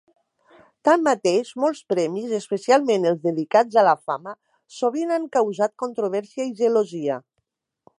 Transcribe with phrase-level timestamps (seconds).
[0.87, 4.37] Tanmateix, molts premis, especialment els dedicats a la fama,
[4.81, 7.25] sovint han causat controvèrsia i gelosia.